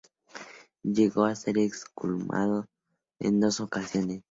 Llegó 0.81 1.25
a 1.25 1.35
ser 1.35 1.59
excomulgado 1.59 2.65
en 3.19 3.39
dos 3.39 3.59
ocasiones. 3.59 4.19